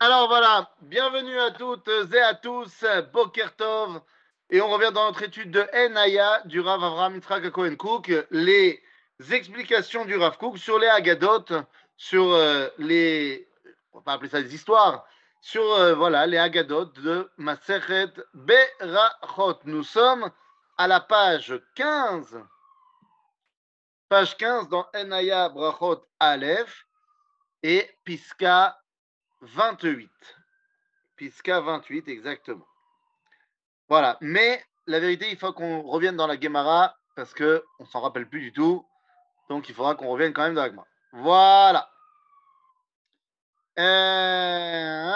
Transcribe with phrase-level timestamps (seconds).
[0.00, 4.00] Alors voilà, bienvenue à toutes et à tous, Bokertov.
[4.50, 8.82] Et on revient dans notre étude de Enaya du Rav Avraham Yitzhak Cohen Cook, les
[9.30, 11.44] explications du Rav Cook sur les Agadot,
[11.96, 13.48] sur euh, les,
[13.92, 15.06] on va pas appeler ça des histoires,
[15.40, 19.60] sur euh, voilà les Agadot de Masechet Berachot.
[19.64, 20.28] Nous sommes
[20.76, 22.42] à la page 15,
[24.08, 26.84] page 15 dans Enaya Brachot Aleph
[27.62, 28.76] et Piska
[29.40, 30.10] 28.
[31.16, 32.66] Piska 28, exactement.
[33.88, 34.18] Voilà.
[34.20, 38.28] Mais la vérité, il faut qu'on revienne dans la Gemara parce qu'on ne s'en rappelle
[38.28, 38.86] plus du tout.
[39.48, 40.86] Donc, il faudra qu'on revienne quand même dans la Gemara.
[41.12, 41.90] Voilà.
[43.78, 45.06] Euh.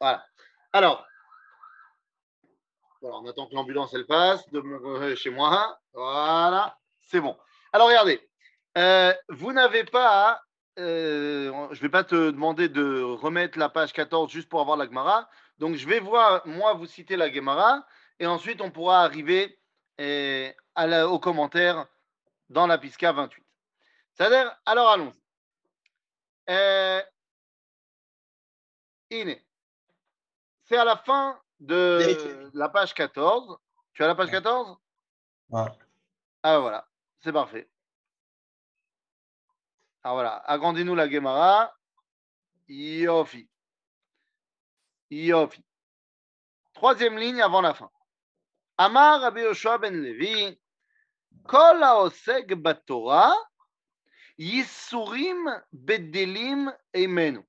[0.00, 0.26] Voilà.
[0.72, 1.06] Alors,
[3.02, 5.78] on attend que l'ambulance elle passe euh, chez moi.
[5.92, 7.36] Voilà, c'est bon.
[7.72, 8.20] Alors regardez,
[8.76, 10.42] euh, vous n'avez pas,
[10.78, 14.76] euh, je ne vais pas te demander de remettre la page 14 juste pour avoir
[14.76, 15.28] la Gemara.
[15.58, 17.86] Donc je vais voir, moi, vous citer la Gemara
[18.18, 19.58] et ensuite on pourra arriver
[20.00, 21.86] euh, à la, aux commentaires
[22.50, 23.42] dans la Pisca 28.
[24.14, 25.22] C'est-à-dire, alors allons-y.
[26.50, 27.02] Euh,
[29.10, 29.42] Iné.
[30.64, 33.58] C'est à la fin de la page 14.
[33.92, 34.76] Tu as la page 14
[35.50, 35.62] Ouais.
[36.42, 36.86] Ah voilà,
[37.20, 37.68] c'est parfait.
[40.02, 41.74] Alors voilà, agrandis-nous la Gemara.
[42.68, 43.48] Yofi.
[45.10, 45.64] Yofi.
[46.74, 47.90] Troisième ligne avant la fin.
[48.78, 50.60] Amar Rabbi Yoshua ben Levi,
[51.48, 51.80] Kol
[52.56, 53.34] batorah,
[54.38, 57.40] Yisurim bedelim emenu.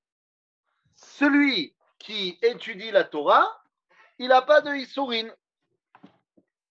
[0.95, 3.45] Celui qui étudie la Torah,
[4.17, 5.29] il n'a pas de Yisurin.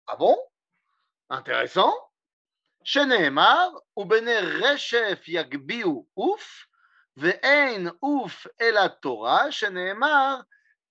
[0.07, 0.37] Ah bon?
[1.29, 1.93] Intéressant.
[2.86, 6.66] שנאמר, ובני רשף יגביהו עוף,
[7.18, 10.40] ואין עוף אלא תורה, שנאמר,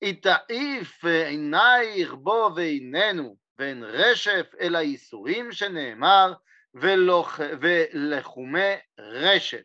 [0.02, 6.34] יתעיף עינייך בו ועיננו, ואין רשף אלא ייסורים, שנאמר,
[6.74, 9.62] ולוח- ולחומי רשף.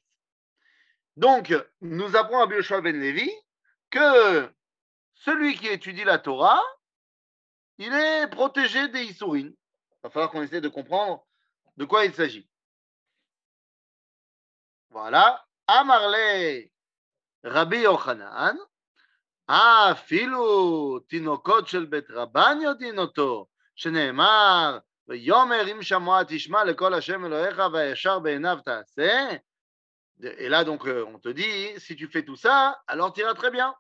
[1.18, 3.32] Donc, nous apprenons à Bioshua ben Levi
[3.90, 4.52] que
[5.14, 6.62] celui qui étudie la Torah,
[7.78, 9.48] il est protégé des Issourim.
[9.48, 11.26] Il va falloir qu'on essaie de comprendre
[11.80, 12.48] de quoi il s'agit.
[14.90, 15.46] Voilà.
[15.68, 16.70] Amarle
[17.44, 18.58] Rabbi Yochanan,
[19.48, 27.62] אפילו תינוקות של בית רבן יודעים אותו, שנאמר, ויאמר אם שמוע תשמע לכל השם אלוהיך
[27.74, 29.30] והישר בעיניו תעשה.
[30.22, 33.34] Et là, donc, euh, on te dit, si tu fais tout ça, alors tu iras
[33.34, 33.74] très bien.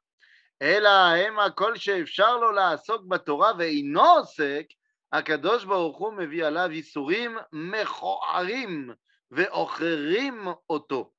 [0.61, 4.65] אלא המה כל שאפשר לו לעסוק בתורה ואינו עוסק,
[5.11, 8.89] הקדוש ברוך הוא מביא עליו ייסורים מכוערים
[9.31, 11.11] ועוכרים אותו.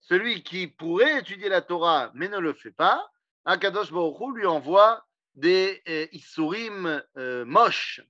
[0.00, 3.08] Celui qui pourrait étudier la Torah mais ne le fait pas,
[3.44, 5.04] Akadosh Baruch Hu lui envoie
[5.34, 8.00] des euh, isurim euh, moches,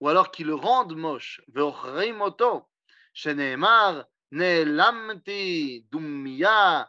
[0.00, 1.40] ou alors qui le rendent moche.
[1.48, 2.68] Ve'ochrim oto,
[3.12, 6.82] sheneemar נעלמתי דומיה,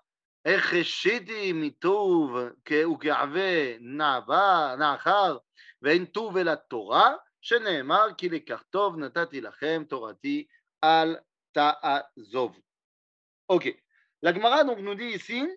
[0.45, 2.35] איך השעיתי מטוב
[2.69, 5.37] וכעבה נעבה- נעכר,
[5.81, 10.47] ואין טוב אלא תורה, שנאמר כי לקח טוב נתתי לכם תורתי
[10.83, 11.15] אל
[11.51, 12.59] תעזוב.
[13.51, 13.65] Ok.
[14.21, 15.47] La Gemara donc nous dit ici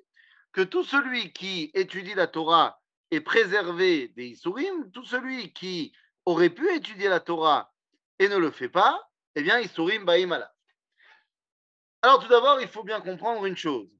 [0.52, 2.80] que tout celui qui étudie la Torah
[3.10, 5.92] est préservé des Issourim, tout celui qui
[6.24, 7.72] aurait pu étudier la Torah
[8.18, 10.54] et ne le fait pas, eh bien Issourim Baïmala.
[12.02, 13.90] Alors tout d'abord, il faut bien comprendre une chose.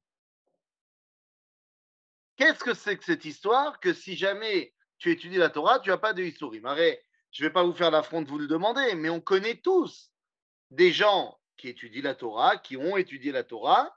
[2.37, 5.99] Qu'est-ce que c'est que cette histoire que si jamais tu étudies la Torah, tu n'as
[5.99, 8.96] pas de Issourim Arrête, je ne vais pas vous faire l'affront de vous le demander,
[8.96, 10.12] mais on connaît tous
[10.72, 13.96] des gens qui étudient la Torah, qui ont étudié la Torah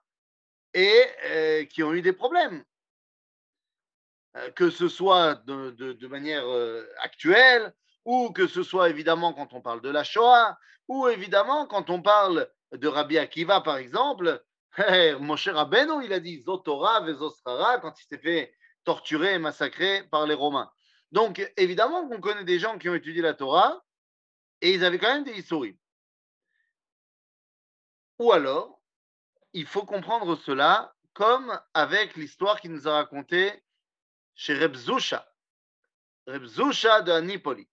[0.74, 2.64] et euh, qui ont eu des problèmes.
[4.36, 7.74] Euh, que ce soit de, manière euh, actuelle,
[8.04, 10.56] ou que ce soit évidemment quand on parle de la Shoah,
[10.88, 14.42] ou évidemment quand on parle de Rabbi Akiva, par exemple.
[15.20, 18.54] Moshe Rabbeinu, il a dit Zotora Vezosrara quand il s'est fait
[18.84, 20.70] torturer et massacrer par les Romains.
[21.12, 23.82] Donc, évidemment qu'on connaît des gens qui ont étudié la Torah
[24.60, 25.76] et ils avaient quand même des Issourim.
[28.18, 28.80] Ou alors,
[29.52, 33.64] il faut comprendre cela comme avec l'histoire qu'il nous a racontée
[34.34, 35.26] chez Reb Zusha.
[36.26, 37.68] Reb Zusha de Anipoli.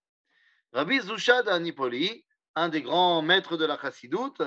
[0.74, 2.26] Rabbi Zusha de Anipoli,
[2.56, 4.42] un des grands maîtres de la chassidoute,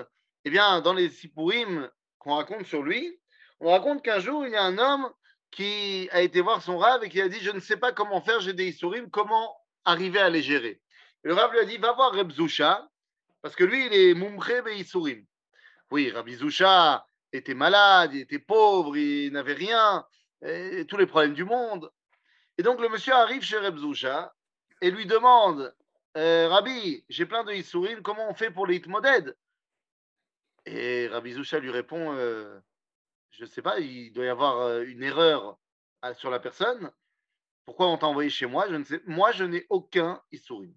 [0.44, 3.20] eh bien, dans les Sipurim qu'on raconte sur lui,
[3.60, 5.12] on raconte qu'un jour, il y a un homme
[5.50, 8.20] qui a été voir son rave et qui a dit Je ne sais pas comment
[8.20, 10.80] faire, j'ai des Issourim, comment arriver à les gérer.
[11.24, 12.88] Et le rave lui a dit Va voir Reb Zusha,
[13.42, 15.24] parce que lui, il est Mumche Issourim.
[15.90, 20.06] Oui, Rabbi Zoucha était malade, il était pauvre, il n'avait rien,
[20.40, 21.90] tous les problèmes du monde.
[22.58, 24.32] Et donc le monsieur arrive chez Rabbi Zoucha
[24.80, 25.74] et lui demande
[26.16, 29.36] euh, Rabbi, j'ai plein de Issourim, comment on fait pour les Hitmoded
[30.66, 32.60] Et Rabbi Zoucha lui répond euh,
[33.30, 35.58] Je ne sais pas, il doit y avoir euh, une erreur
[36.14, 36.90] sur la personne.
[37.64, 38.66] Pourquoi on t'a envoyé chez moi?
[38.68, 39.00] Je ne sais.
[39.06, 40.74] Moi, je n'ai aucun Issourim.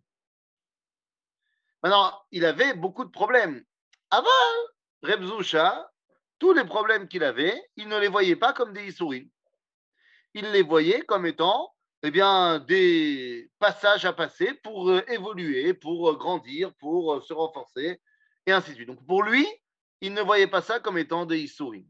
[1.82, 3.64] Maintenant, il avait beaucoup de problèmes.
[4.10, 4.30] Avant,
[5.02, 5.90] Reb Zoucha,
[6.40, 9.30] tous les problèmes qu'il avait, il ne les voyait pas comme des Issourim.
[10.34, 11.74] Il les voyait comme étant
[12.06, 18.02] eh bien, des passages à passer pour euh, évoluer, pour euh, grandir, pour se renforcer,
[18.46, 18.90] et ainsi de suite.
[18.90, 19.48] Donc pour lui,
[20.02, 21.86] il ne voyait pas ça comme étant des Issourim.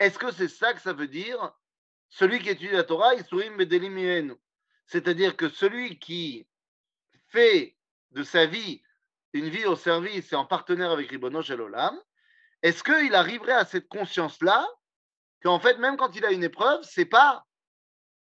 [0.00, 1.52] Est-ce que c'est ça que ça veut dire?
[2.08, 4.34] Celui qui étudie la Torah, Issourim Bedelim
[4.86, 6.48] C'est-à-dire que celui qui
[7.28, 7.76] fait
[8.10, 8.82] de sa vie
[9.34, 11.96] une vie au service et en partenaire avec Ribono Olam,
[12.62, 14.66] est-ce qu'il arriverait à cette conscience-là
[15.42, 17.46] qu'en fait, même quand il a une épreuve, c'est pas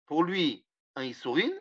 [0.07, 1.51] pour lui un Issourin,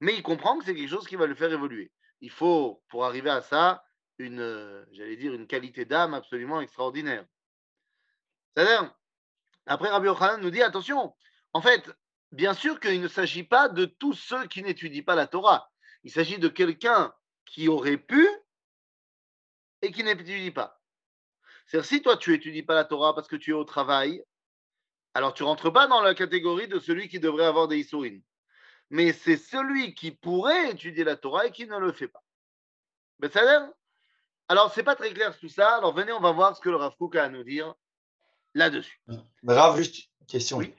[0.00, 1.92] mais il comprend que c'est quelque chose qui va le faire évoluer.
[2.20, 3.84] Il faut, pour arriver à ça,
[4.18, 7.26] une, j'allais dire, une qualité d'âme absolument extraordinaire.
[8.54, 8.94] C'est-à-dire,
[9.66, 11.14] après Rabbi Yochanan nous dit, attention,
[11.52, 11.90] en fait,
[12.32, 15.70] bien sûr qu'il ne s'agit pas de tous ceux qui n'étudient pas la Torah.
[16.02, 17.14] Il s'agit de quelqu'un
[17.46, 18.28] qui aurait pu
[19.82, 20.80] et qui n'étudie pas.
[21.66, 24.22] C'est-à-dire, si toi, tu n'étudies pas la Torah parce que tu es au travail,
[25.14, 28.20] alors tu rentres pas dans la catégorie de celui qui devrait avoir des Issourin
[28.90, 32.22] mais c'est celui qui pourrait étudier la Torah et qui ne le fait pas.
[33.18, 33.72] Mais ça
[34.48, 35.76] Alors, c'est pas très clair tout ça.
[35.76, 37.74] Alors, venez, on va voir ce que le Rav Kook a à nous dire
[38.54, 39.00] là-dessus.
[39.46, 40.58] Rav, juste une question.
[40.58, 40.74] Oui.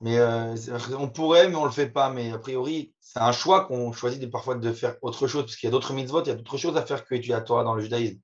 [0.00, 0.56] Mais euh,
[0.98, 2.10] on pourrait, mais on ne le fait pas.
[2.10, 5.56] Mais a priori, c'est un choix qu'on choisit de, parfois de faire autre chose, parce
[5.56, 7.42] qu'il y a d'autres mitzvot, il y a d'autres choses à faire que étudier la
[7.42, 8.20] Torah dans le judaïsme.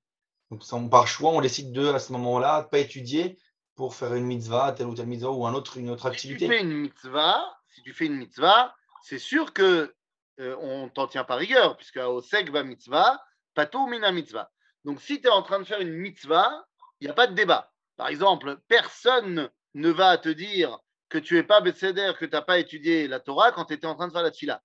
[0.49, 3.37] Donc, par choix, on décide de, à ce moment-là, pas étudier
[3.75, 6.45] pour faire une mitzvah, telle ou telle mitzvah, ou un autre, une autre activité.
[6.45, 8.73] Si tu fais une mitzvah, si tu fais une mitzvah,
[9.03, 9.93] c'est sûr que
[10.39, 13.21] euh, on t'en tient pas rigueur, puisque au segba mitzvah,
[13.53, 14.51] pato mina mitzvah.
[14.85, 16.65] Donc si tu es en train de faire une mitzvah,
[16.99, 17.71] il n'y a pas de débat.
[17.97, 20.79] Par exemple, personne ne va te dire
[21.09, 23.87] que tu n'es pas Besséder, que tu n'as pas étudié la Torah quand tu étais
[23.87, 24.63] en train de faire la tfila.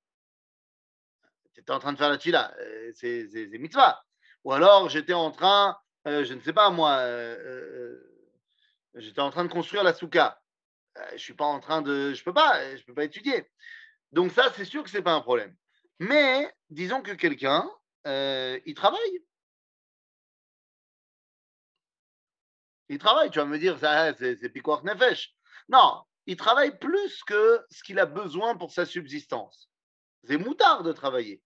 [1.54, 4.02] Tu étais en train de faire la tfila, euh, c'est mitzvah.
[4.44, 5.76] Ou alors j'étais en train,
[6.06, 6.98] euh, je ne sais pas moi,
[8.94, 10.40] j'étais en train de construire la souka.
[11.12, 13.48] je suis pas en train de, je peux pas, peux pas étudier.
[14.12, 15.56] Donc ça, c'est sûr que ce n'est pas un problème.
[15.98, 17.70] Mais disons que quelqu'un,
[18.06, 19.24] euh, il travaille.
[22.92, 25.34] Il travaille, tu vas me dire, c'est piquoir nefesh.
[25.70, 29.70] Non, il travaille plus que ce qu'il a besoin pour sa subsistance.
[30.24, 31.42] C'est moutard de travailler.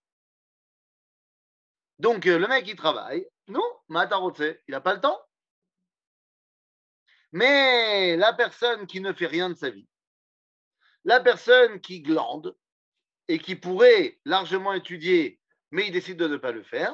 [2.00, 3.28] Donc euh, le mec, il travaille.
[3.46, 5.20] Non, Matarotse, il n'a pas le temps.
[7.31, 9.87] Mais la personne qui ne fait rien de sa vie,
[11.04, 12.56] la personne qui glande
[13.28, 15.40] et qui pourrait largement étudier,
[15.70, 16.92] mais il décide de ne pas le faire,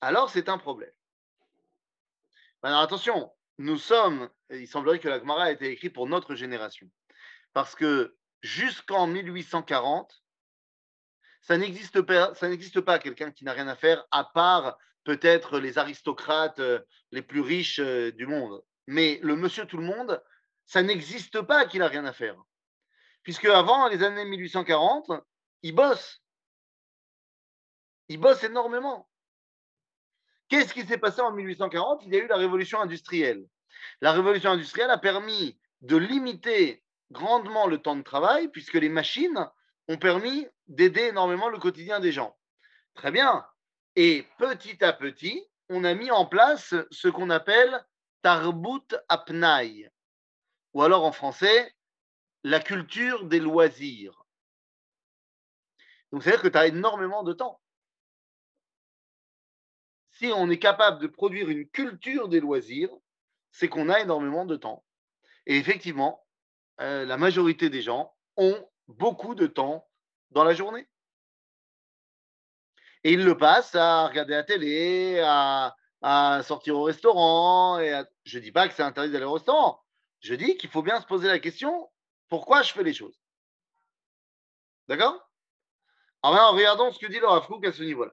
[0.00, 0.94] alors c'est un problème.
[2.62, 3.30] Alors attention,
[3.62, 6.88] nous sommes, il semblerait que la Gemara a été écrite pour notre génération,
[7.52, 10.22] parce que jusqu'en 1840,
[11.40, 16.80] ça n'existe pas, quelqu'un qui n'a rien à faire, à part peut-être les aristocrates euh,
[17.10, 18.62] les plus riches euh, du monde.
[18.86, 20.22] Mais le monsieur tout le monde,
[20.66, 22.36] ça n'existe pas qu'il n'a rien à faire
[23.22, 25.10] puisque avant les années 1840,
[25.62, 26.22] il bosse.
[28.08, 29.08] Il bosse énormément.
[30.52, 33.48] Qu'est-ce qui s'est passé en 1840 Il y a eu la révolution industrielle.
[34.02, 39.48] La révolution industrielle a permis de limiter grandement le temps de travail, puisque les machines
[39.88, 42.36] ont permis d'aider énormément le quotidien des gens.
[42.92, 43.46] Très bien.
[43.96, 47.82] Et petit à petit, on a mis en place ce qu'on appelle
[48.20, 49.90] tarbut apnai,
[50.74, 51.74] ou alors en français,
[52.44, 54.26] la culture des loisirs.
[56.12, 57.61] Donc, c'est-à-dire que tu as énormément de temps.
[60.30, 62.90] On est capable de produire une culture des loisirs,
[63.50, 64.84] c'est qu'on a énormément de temps.
[65.46, 66.24] Et effectivement,
[66.80, 69.88] euh, la majorité des gens ont beaucoup de temps
[70.30, 70.88] dans la journée.
[73.04, 75.74] Et ils le passent à regarder la télé, à,
[76.44, 77.78] sortir au restaurant.
[78.24, 79.82] Je ne dis pas que c'est interdit d'aller au restaurant.
[80.20, 81.90] Je dis qu'il faut bien se poser la question
[82.28, 83.20] pourquoi je fais les choses?
[84.88, 85.28] D'accord?
[86.22, 88.12] Alors regardons ce que dit le Rafouk à ce niveau-là.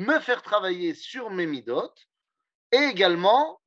[0.00, 2.08] me faire travailler sur mes midotes
[2.72, 3.60] et également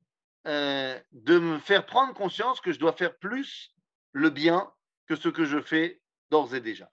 [0.48, 3.72] euh, de me faire prendre conscience que je dois faire plus
[4.12, 4.72] le bien
[5.06, 6.00] que ce que je fais
[6.30, 6.90] d'ores et déjà.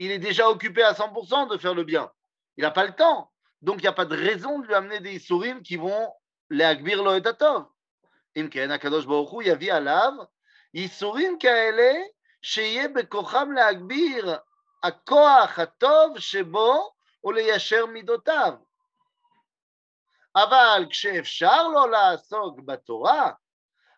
[0.00, 2.10] Il est déjà occupé à 100% de faire le bien.
[2.56, 3.30] Il n'a pas le temps.
[3.62, 6.12] Donc, il n'y a pas de raison de lui amener des sourim qui vont
[6.50, 7.02] l'agbir.
[8.36, 10.12] אם כן, הקדוש ברוך הוא יביא עליו
[10.74, 11.92] ייסורים כאלה
[12.42, 14.36] שיהיה בכוחם להגביר
[14.82, 16.92] הכוח הטוב שבו
[17.24, 18.54] וליישר מידותיו.
[20.36, 23.32] אבל כשאפשר לו לעסוק בתורה,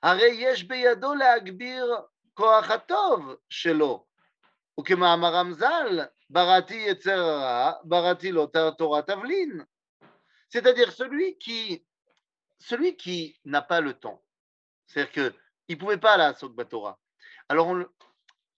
[0.02, 1.97] הרי יש בידו להגביר
[2.35, 4.07] כוח הטוב שלו.
[4.80, 8.47] וכמאמרם ז"ל, בראתי יצר הרע, בראתי לו
[8.78, 9.61] תורה תבלין.
[10.50, 11.85] C'est-à-dire celui qui,
[12.59, 14.23] celui qui n'a pas le temps.
[14.88, 16.99] C'est-à-dire qu'il ne pouvait pas à Sokba Torah.
[17.49, 17.76] Alors,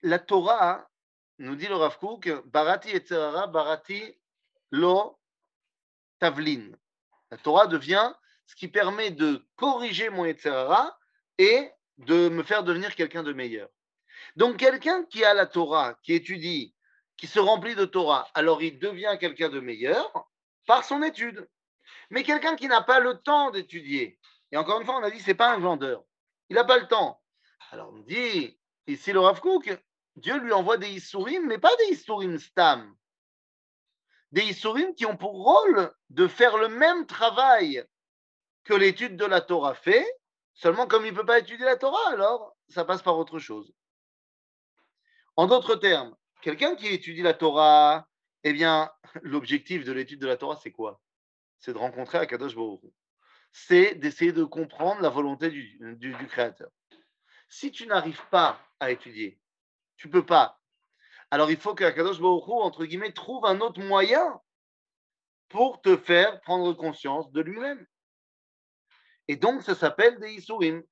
[0.02, 0.88] la Torah,
[1.38, 4.16] nous dit le Rav Kook, Barati et Barati
[4.70, 5.18] lo
[6.18, 6.70] tavlin.
[7.30, 8.12] La Torah devient
[8.46, 10.98] ce qui permet de corriger mon Yetzerara
[11.38, 13.68] et de me faire devenir quelqu'un de meilleur.
[14.36, 16.74] Donc, quelqu'un qui a la Torah, qui étudie,
[17.16, 20.28] qui se remplit de Torah, alors il devient quelqu'un de meilleur
[20.66, 21.48] par son étude.
[22.10, 24.18] Mais quelqu'un qui n'a pas le temps d'étudier,
[24.52, 26.04] et encore une fois, on a dit, c'est pas un vendeur,
[26.50, 27.22] il n'a pas le temps.
[27.70, 29.40] Alors, on dit, ici le Rav
[30.16, 32.94] Dieu lui envoie des Issourim, mais pas des Issourim Stam.
[34.32, 37.84] Des Issourim qui ont pour rôle de faire le même travail
[38.64, 40.04] que l'étude de la Torah fait,
[40.52, 43.72] seulement comme il ne peut pas étudier la Torah, alors ça passe par autre chose.
[45.36, 48.08] En d'autres termes, quelqu'un qui étudie la Torah,
[48.42, 48.90] eh bien,
[49.22, 51.00] l'objectif de l'étude de la Torah, c'est quoi?
[51.60, 52.80] C'est de rencontrer Akadosh Baruch
[53.52, 56.70] C'est d'essayer de comprendre la volonté du, Créateur.
[57.48, 59.40] Si tu n'arrives pas à étudier,
[59.96, 60.60] tu peux pas.
[61.30, 64.40] Alors il faut que Akadosh Baruch entre guillemets, trouve un autre moyen
[65.48, 67.86] pour te faire prendre conscience de lui-même.
[69.28, 70.82] Et donc, ça s'appelle des Isurim.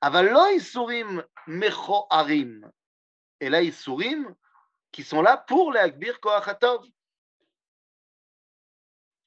[0.00, 2.70] Avalo Isurim Mecho Arim.
[3.40, 4.34] Et là, Isurim
[4.92, 6.86] qui sont là pour les Akbir Koachatov.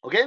[0.02, 0.18] Ok?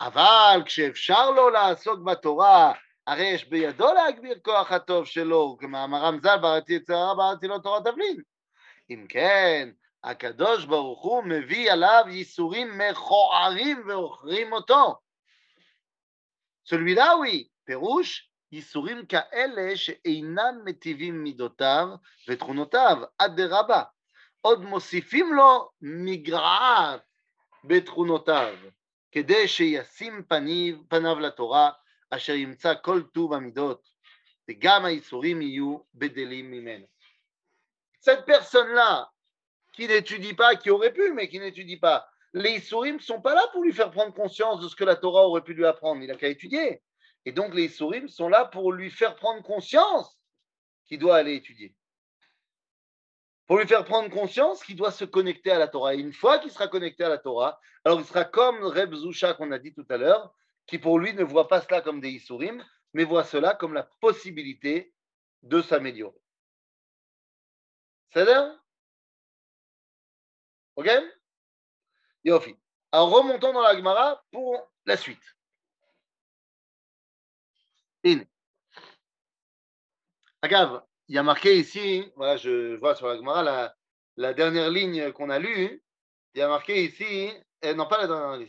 [0.00, 2.72] אבל כשאפשר לו לעסוק בתורה,
[3.06, 8.22] הרי יש בידו להגביר כוח הטוב שלו, כמאמרם ז"ל, את צערה, בראתי לו תורת תבלין.
[8.90, 9.70] אם כן,
[10.04, 14.96] הקדוש ברוך הוא מביא עליו ייסורים מכוערים ועוכרים אותו.
[16.72, 21.88] Oui, פירוש ייסורים כאלה שאינם מטיבים מידותיו
[22.28, 23.82] ותכונותיו, אדרבה,
[24.40, 27.00] עוד מוסיפים לו מגרעת
[27.64, 28.54] בתכונותיו,
[29.11, 31.71] כדי שישים פניו, פניו לתורה,
[32.09, 33.89] אשר ימצא כל טוב המידות,
[34.49, 36.85] וגם הייסורים יהיו בדלים ממנו.
[37.99, 39.09] Cette personne-là,
[39.73, 43.33] qui n'étudie pas, qui aurait pu, mais qui n'étudie pas, les Issourim ne sont pas
[43.33, 46.01] là pour lui faire prendre conscience de ce que la Torah aurait pu lui apprendre.
[46.01, 46.81] Il n'a qu'à étudier.
[47.25, 50.19] Et donc les Issourim sont là pour lui faire prendre conscience
[50.85, 51.73] qu'il doit aller étudier.
[53.50, 55.96] Pour lui faire prendre conscience qu'il doit se connecter à la Torah.
[55.96, 59.34] Et une fois qu'il sera connecté à la Torah, alors il sera comme Reb Zusha
[59.34, 60.32] qu'on a dit tout à l'heure,
[60.68, 63.82] qui pour lui ne voit pas cela comme des Issourim, mais voit cela comme la
[63.82, 64.94] possibilité
[65.42, 66.16] de s'améliorer.
[68.10, 68.56] C'est-à-dire
[70.76, 70.88] Ok?
[72.22, 72.54] Yofi.
[72.92, 75.36] Alors remontons dans la Gemara pour la suite.
[78.04, 78.20] In.
[80.40, 82.12] Agave, il y a marqué ici, hein.
[82.14, 83.74] voilà, je vois sur la Gemara
[84.16, 85.76] la, dernière ligne qu'on a lue, hein.
[86.34, 87.42] il y a marqué ici, hein.
[87.62, 88.46] eh, non pas la dernière ligne,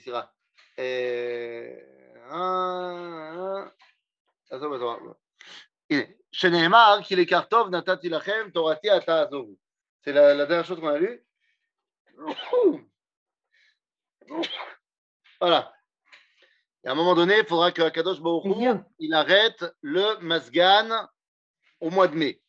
[10.04, 11.26] C'est la, dernière chose qu'on a lue.
[15.40, 15.74] Voilà.
[16.84, 18.46] Et à un moment donné, il faudra que Akadosh Baruch
[19.00, 21.10] il arrête le Mazgan
[21.80, 22.42] au mois de mai.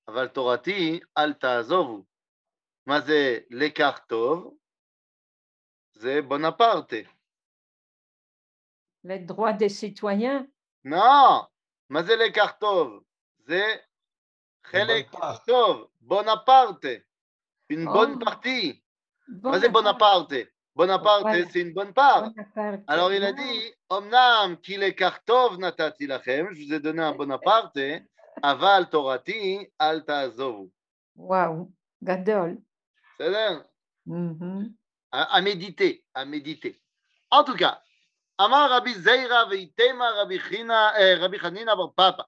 [0.08, 2.04] aval torati al ta'azovu.
[2.86, 4.52] Mazé l'écartov,
[5.94, 6.96] c'est Bonaparte.
[9.06, 10.46] Les droits des citoyens
[10.84, 11.48] Non,
[11.88, 13.02] mazé l'écartov,
[13.48, 13.86] c'est
[16.02, 16.88] Bonaparte,
[17.70, 18.20] une bonne oh.
[18.20, 18.84] partie.
[19.28, 20.34] Vas-y, Bonaparte.
[20.76, 22.32] Bonaparte, c'est une bonne part.
[22.88, 24.58] Alors il a dit, Omnam
[24.96, 27.80] kartov natati lachem, je vous ai donné un Bonaparte,
[28.42, 30.72] aval torati al ta'azovu.
[31.16, 32.58] Waouh, gadol.
[33.18, 33.64] C'est là.
[34.08, 34.72] Mm-hmm.
[35.12, 36.82] À, à, méditer, à méditer.
[37.30, 37.82] En tout cas,
[38.38, 40.40] Amar Rabbi Zeira veitema Rabbi
[40.98, 42.28] eh, Hanina bar Papa.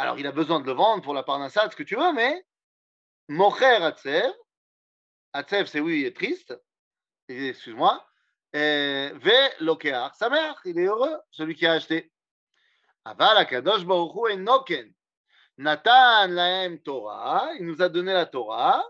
[0.00, 2.44] Alors, il a besoin de le vendre pour la parnassa, ce que tu veux, mais
[3.28, 4.32] Mocher Hatzev,
[5.32, 6.54] Hatzev, c'est oui, il est triste,
[7.28, 8.04] Et, excuse-moi,
[8.54, 12.10] Euh, Ve Lokeach Sameach, il est heureux, celui qui a acheté.
[13.04, 14.94] Aval Akadosh Baruch Hu Enoken,
[15.58, 18.82] Natan Lahem Torah, il nous a donné la Torah,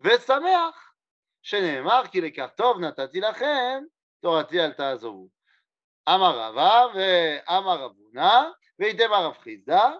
[0.00, 0.74] Ve Sameach.
[1.42, 3.82] שנאמר כי לקחתוב נתתי לכם,
[4.20, 5.28] תורתי אל תעזבו.
[6.08, 9.90] אמר רבא ואמר רב הונא, ויתם הרב חיסדא,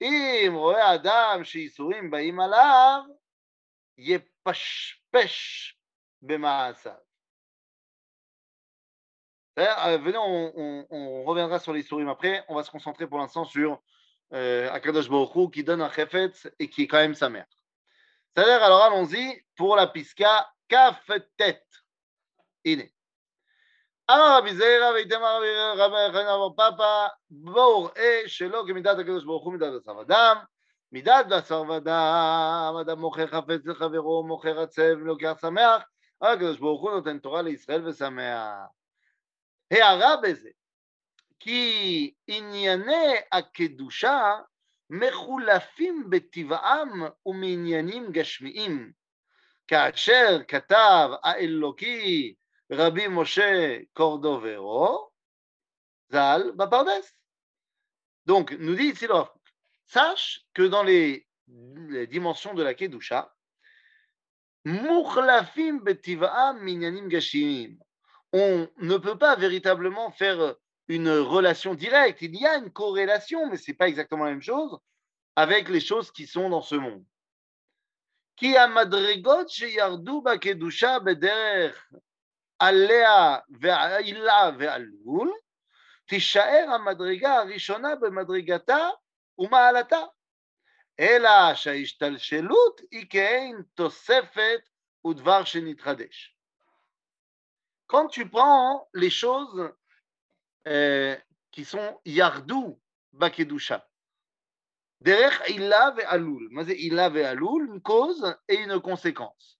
[0.00, 3.02] אם רואה אדם שייסורים באים עליו,
[3.98, 5.76] יפשפש
[6.22, 6.92] במעשיו.
[9.58, 12.44] Euh, Venez, on, on- on reviendra sur les souris après.
[12.48, 13.80] On va se concentrer pour l'instant sur
[14.34, 17.46] euh, Akadosh Baruch Hu qui donne un chefetz et qui est quand même sa mère.
[18.34, 21.62] C'est-à-dire, alors allons-y pour la pisca כף ט'.
[22.66, 22.84] הנה.
[24.10, 25.46] אמר רבי זעירא ויתמר רבי
[25.76, 30.36] רבי חנין אמר פאפא בואו ראה שלא כמידת הקדוש ברוך הוא מידת בשר ודם
[30.92, 35.82] מידת בשר ודם אדם מוכר חפץ לחברו מוכר עצב לוקח שמח
[36.22, 38.68] אבל הקדוש ברוך הוא נותן תורה לישראל ושמח.
[39.70, 40.50] הערה בזה
[41.40, 44.34] כי ענייני הקדושה
[44.90, 48.92] מחולפים בטבעם ומעניינים גשמיים
[49.68, 52.34] כאשר כתב האלוקי
[52.71, 55.11] Rabbi Moshe Cordovero,
[56.09, 57.03] Zal Bapardes.
[58.25, 59.37] Donc, nous dit Itzilor,
[59.85, 61.27] sache que dans les,
[62.07, 63.35] dimensions de la Kedusha,
[64.63, 67.77] Mourlafim Betiva Minyanim Gashim,
[68.31, 70.55] on ne peut pas véritablement faire
[70.87, 72.21] une relation directe.
[72.21, 74.79] Il y a une corrélation, mais ce n'est pas exactement la même chose,
[75.35, 77.03] avec les choses qui sont dans ce monde.
[82.60, 85.32] עליה ועילה ועלול,
[86.06, 88.88] תישאר המדרגה הראשונה במדרגתה
[89.38, 90.00] ומעלתה.
[91.00, 94.60] אלא שההשתלשלות היא כעין תוספת
[95.06, 96.32] ודבר שנתחדש.
[97.86, 99.70] Quand tu prends les choses
[100.66, 101.14] euh,
[101.52, 102.80] qui sont yardou
[103.12, 103.86] bakedusha,
[105.00, 106.48] Derech illa ve'alul.
[106.50, 109.58] Mais illa ve'alul, une cause et une conséquence.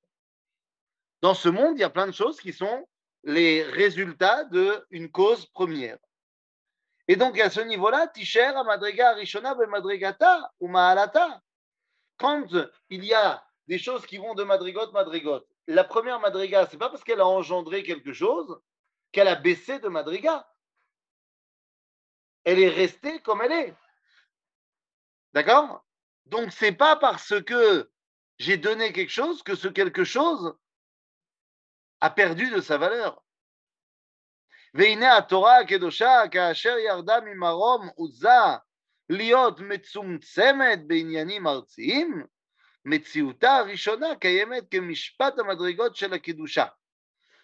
[1.22, 2.88] Dans ce monde, il y a plein de choses qui sont
[3.23, 5.97] les résultats d'une cause première.
[7.07, 10.71] Et donc, à ce niveau-là, Tisher a madriga arishona be madrigata ou.
[12.17, 12.47] Quand
[12.89, 16.89] il y a des choses qui vont de madrigot madrigot la première madriga, c'est pas
[16.89, 18.59] parce qu'elle a engendré quelque chose
[19.11, 20.47] qu'elle a baissé de madriga.
[22.43, 23.75] Elle est restée comme elle est.
[25.33, 25.85] D'accord?
[26.25, 27.89] Donc c'est pas parce que
[28.39, 30.55] j'ai donné quelque chose que ce quelque chose
[32.01, 33.23] a perdu de sa valeur.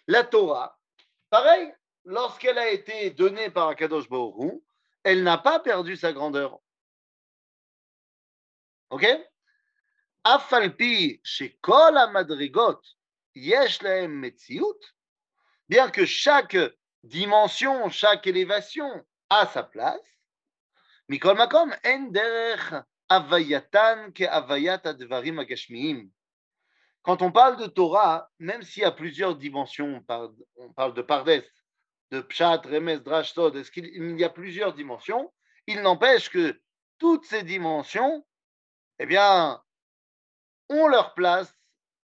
[0.06, 0.78] La Torah,
[1.30, 4.62] pareil, lorsqu'elle a été donnée par Akadosh Baoru,
[5.04, 6.58] elle n'a pas perdu sa grandeur.
[8.90, 9.06] Ok?
[10.24, 12.80] Afalpi, chez Kol Madrigot,
[15.68, 16.56] Bien que chaque
[17.02, 20.00] dimension, chaque élévation a sa place,
[21.10, 24.12] En Avayatan
[27.02, 30.04] Quand on parle de Torah, même s'il y a plusieurs dimensions,
[30.56, 31.44] on parle de Pardes,
[32.10, 35.32] de Pshat, Remes, Drash, Tod, y a plusieurs dimensions?
[35.66, 36.60] Il n'empêche que
[36.98, 38.26] toutes ces dimensions,
[38.98, 39.62] eh bien,
[40.68, 41.57] ont leur place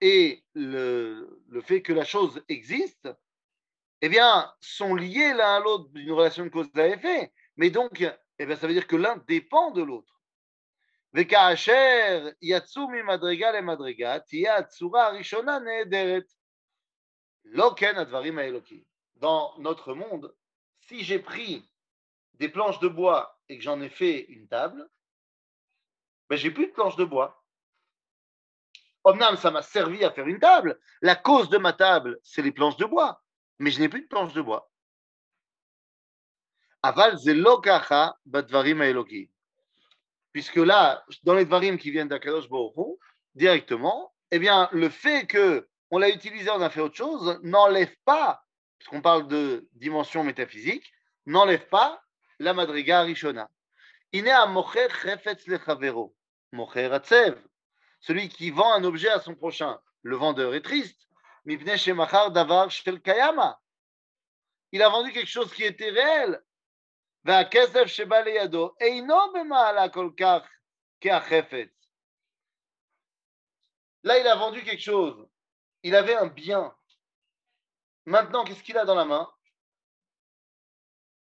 [0.00, 3.08] et le, fait que la chose existe,
[4.00, 7.32] eh bien, sont liés l'un à l'autre d'une relation de cause à effet.
[7.56, 8.04] Mais donc,
[8.38, 10.20] eh bien, ça veut dire que l'un dépend de l'autre.
[11.16, 11.24] E
[19.16, 20.36] Dans notre monde,
[20.80, 21.68] si j'ai pris
[22.34, 24.88] des planches de bois et que j'en ai fait une table,
[26.28, 27.42] ben j'ai plus de planches de bois.
[29.08, 30.78] Omnam, ça m'a servi à faire une table.
[31.02, 33.22] La cause de ma table, c'est les planches de bois.
[33.58, 34.70] Mais je n'ai plus de planches de bois.
[36.82, 39.28] Aval zelokacha badvarim haelokim
[40.38, 42.98] puisque là, dans les varim qui viennent d'Akadosh Baruch
[43.34, 48.44] directement, eh bien, le fait qu'on l'a utilisé, on a fait autre chose, n'enlève pas,
[48.78, 50.92] puisqu'on parle de dimension métaphysique,
[51.26, 52.00] n'enlève pas
[52.38, 53.50] la madriga rishona.
[54.12, 56.14] Ine mocher chefetz lechavero,
[56.52, 57.36] mocher atzev,
[58.00, 61.08] celui qui vend un objet à son prochain, le vendeur est triste.
[61.46, 61.68] Il
[64.82, 66.42] a vendu quelque chose qui était réel.
[67.24, 67.42] Là,
[74.18, 75.28] il a vendu quelque chose.
[75.82, 76.74] Il avait un bien.
[78.06, 79.30] Maintenant, qu'est-ce qu'il a dans la main?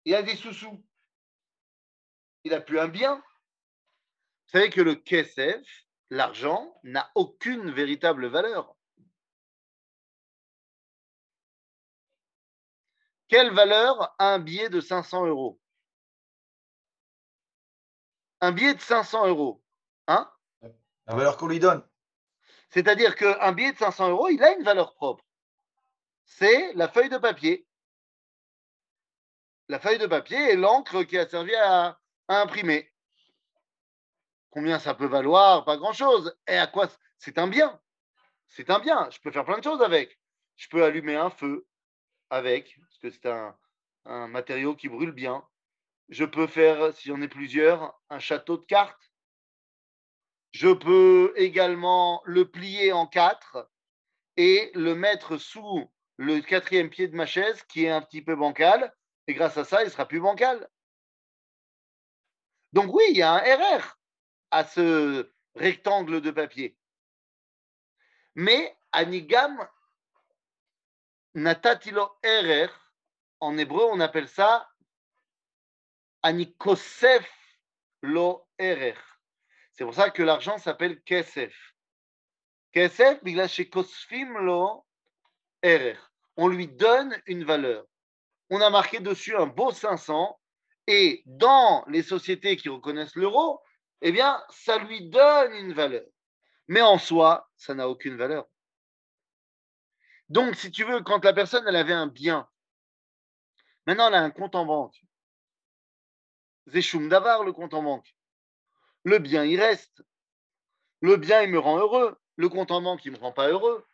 [0.06, 0.84] Il a des sous-sous.
[2.44, 3.16] Il a plus un bien.
[3.18, 8.76] Vous savez que le kesef, l'argent, n'a aucune véritable valeur.
[13.28, 15.60] Quelle valeur a un billet de 500 euros?
[18.40, 19.64] Un billet de 500 euros.
[20.08, 20.32] Hein?
[21.08, 21.86] La valeur qu'on lui donne.
[22.70, 25.26] C'est-à-dire qu'un billet de 500 euros, il a une valeur propre.
[26.26, 27.68] C'est la feuille de papier.
[29.70, 32.92] La feuille de papier est l'encre qui a servi à, imprimer.
[34.58, 36.36] Combien ça peut valoir Pas grand-chose.
[36.48, 36.88] Et à quoi
[37.20, 37.80] C'est un bien.
[38.48, 39.08] C'est un bien.
[39.12, 40.20] Je peux faire plein de choses avec.
[40.56, 41.68] Je peux allumer un feu
[42.32, 43.56] avec, parce que c'est un,
[44.06, 45.48] un matériau qui brûle bien.
[46.10, 49.12] Je peux faire, si j'en ai plusieurs, un château de cartes.
[50.54, 53.70] Je peux également le plier en quatre
[54.38, 58.36] et le mettre sous le quatrième pied de ma chaise qui est un petit peu
[58.36, 58.92] bancal.
[59.28, 60.68] Et grâce à ça, il sera plus bancal.
[62.74, 63.98] Donc oui, il y a un RR
[64.52, 66.78] à ce rectangle de papier.
[68.36, 69.68] Mais Anigam
[71.34, 72.70] Natatilo RR,
[73.40, 74.70] en hébreu, on appelle ça
[76.24, 77.30] Anikosef
[78.02, 78.98] lo erer.
[79.74, 81.56] C'est pour ça que l'argent s'appelle kesef.
[82.72, 83.22] Kesef,
[83.72, 84.86] kosfim lo
[85.62, 85.98] erer.
[86.36, 87.86] On lui donne une valeur.
[88.50, 90.40] On a marqué dessus un beau 500
[90.88, 93.62] et dans les sociétés qui reconnaissent l'euro,
[94.02, 96.06] eh bien, ça lui donne une valeur.
[96.68, 98.46] Mais en soi, ça n'a aucune valeur.
[100.30, 102.50] Donc, si tu veux, quand la personne, elle avait un bien,
[103.86, 105.02] maintenant elle a un compte en banque,
[106.68, 108.14] Zeshum Davar, le compte en banque.
[109.04, 110.04] Le bien, il reste.
[111.02, 112.20] Le bien, il me rend heureux.
[112.36, 113.86] Le compte en banque, il ne me rend pas heureux.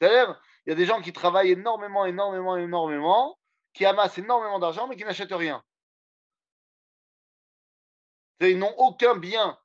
[0.00, 3.38] C'est-à-dire, il y a des gens qui travaillent énormément, énormément, énormément,
[3.72, 5.64] qui amassent énormément d'argent, mais qui n'achètent rien.
[8.50, 9.58] Ils n'ont aucun bien.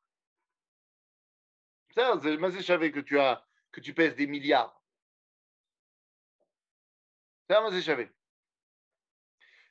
[1.96, 4.82] C'est je savais que tu as que tu pèses des milliards.
[7.50, 8.12] C'est je savais.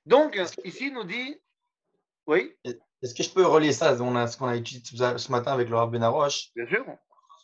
[0.06, 1.40] Donc, ici, il nous dit.
[2.26, 2.56] Oui?
[2.64, 4.82] Est-ce que je peux relier ça à ce qu'on a étudié
[5.18, 6.50] ce matin avec Laura Benaroche?
[6.54, 6.84] Bien sûr.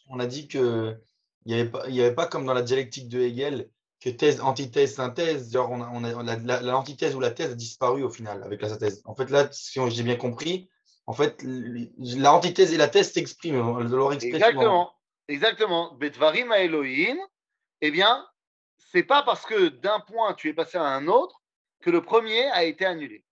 [0.09, 0.97] On a dit que
[1.45, 3.69] il n'y avait, pas, avait pas comme dans la dialectique de Hegel
[4.01, 5.53] que thèse, antithèse, synthèse.
[5.53, 8.69] Genre, on a, on a, l'antithèse ou la thèse a disparu au final avec la
[8.69, 9.03] synthèse.
[9.05, 10.69] En fait, là, si j'ai bien compris,
[11.12, 13.80] en fait, l'antithèse et la thèse s'expriment.
[14.22, 14.94] Exactement.
[15.30, 15.94] Exactement.
[15.96, 17.18] Betvarim a Elohim,
[17.82, 18.26] eh bien,
[18.78, 21.42] c'est pas parce que d'un point tu es passé à un autre
[21.82, 23.24] que le premier a été annulé.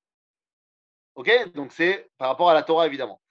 [1.15, 3.21] Ok Donc c'est par rapport à la Torah évidemment.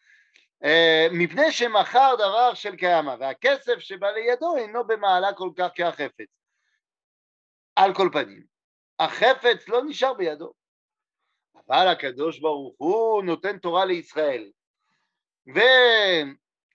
[1.12, 6.28] מפני שמכר דבר של קיימא והכסף שבא לידו אינו במעלה כל כך כהחפץ.
[7.76, 8.44] על כל פנים,
[8.98, 10.52] החפץ לא נשאר בידו.
[11.68, 14.50] אבל הקדוש ברוך הוא נותן תורה לישראל,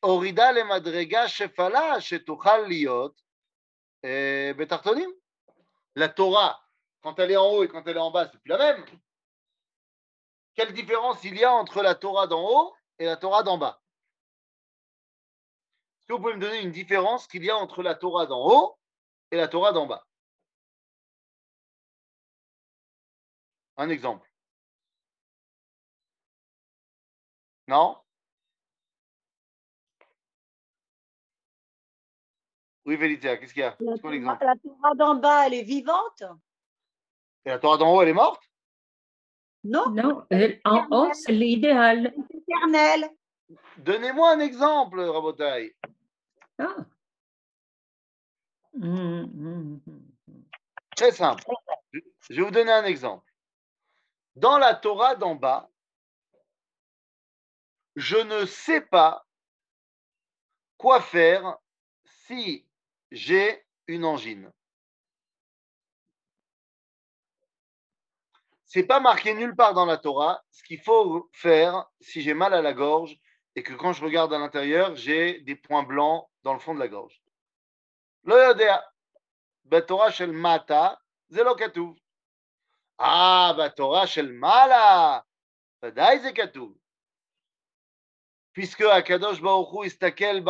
[0.01, 3.21] והורידה למדרגה שפלה שתוכל להיות
[4.05, 5.19] אה, בתחתונים.
[5.95, 6.53] לתורה,
[7.01, 8.85] quand elle est en haut et quand elle est en bas, c'est plus la même.
[10.55, 13.81] Quelle différence il y a entre la Torah d'en haut et la Torah d'en bas
[15.99, 18.45] Est-ce que vous pouvez me donner une différence qu'il y a entre la Torah d'en
[18.45, 18.77] haut
[19.31, 20.05] et la Torah d'en bas
[23.77, 24.29] Un exemple.
[27.66, 27.96] Non?
[32.84, 33.76] Oui, Félicia, qu'est-ce qu'il y a?
[33.80, 36.22] La, la Torah d'en bas, elle est vivante?
[37.46, 38.42] Et la Torah d'en haut, elle est morte?
[39.64, 39.88] Non.
[39.90, 40.26] Non,
[40.64, 42.12] en haut, c'est l'idéal.
[42.30, 43.08] C'est éternel.
[43.78, 45.74] Donnez-moi un exemple, Rabotai.
[46.58, 46.76] Ah.
[48.74, 50.02] Hum, hum, hum.
[50.94, 51.44] Très simple.
[51.92, 53.32] Je vais vous donner un exemple.
[54.36, 55.70] Dans la Torah d'en bas,
[57.96, 59.26] je ne sais pas
[60.76, 61.58] quoi faire
[62.26, 62.66] si
[63.10, 64.52] j'ai une angine.
[68.66, 72.54] C'est pas marqué nulle part dans la Torah ce qu'il faut faire si j'ai mal
[72.54, 73.16] à la gorge
[73.54, 76.80] et que quand je regarde à l'intérieur, j'ai des points blancs dans le fond de
[76.80, 77.22] la gorge.
[79.86, 81.00] Torah mata,
[82.98, 85.24] Ah, Torah mala,
[88.54, 90.42] puisque Akadosh Baruch istakel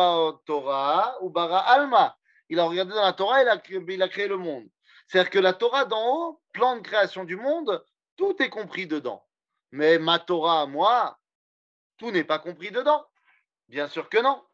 [0.45, 2.17] Torah ou bara alma.
[2.47, 4.69] Il a regardé dans la Torah, il a, il a créé le monde.
[5.07, 7.83] C'est-à-dire que la Torah d'en haut, plan de création du monde,
[8.15, 9.25] tout est compris dedans.
[9.71, 11.19] Mais ma Torah moi,
[11.97, 13.05] tout n'est pas compris dedans.
[13.67, 14.45] Bien sûr que non.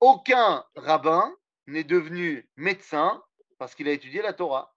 [0.00, 1.34] Aucun rabbin
[1.66, 3.22] n'est devenu médecin
[3.58, 4.74] parce qu'il a étudié la Torah.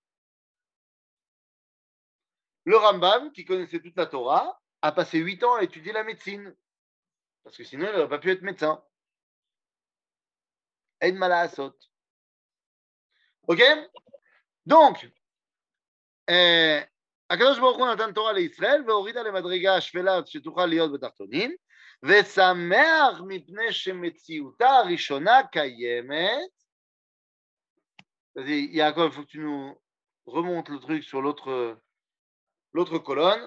[2.65, 6.54] Le Rambam, qui connaissait toute la Torah, a passé huit ans à étudier la médecine.
[7.42, 8.82] Parce que sinon, il n'aurait pas pu être médecin.
[11.00, 11.74] Aide Malaasot.
[13.48, 13.60] Ok
[14.64, 15.06] Donc,
[17.30, 21.56] הקדוש ברוך הוא נתן תורה לישראל והורידה למדרגה השפלה שתוכל להיות בתחתונים
[22.02, 26.62] ושמח מפני שמציאותה הראשונה קיימת.
[28.34, 29.78] Vas-y, Yaakov, il faut que tu nous
[30.24, 31.78] remontes le truc sur l'autre
[32.98, 33.46] colonne.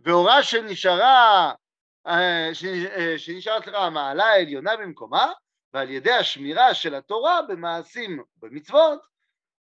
[0.00, 1.52] והורה שנשארה,
[3.16, 5.32] שנשארת לך המעלה העליונה במקומה,
[5.74, 9.00] ועל ידי השמירה של התורה במעשים ובמצוות,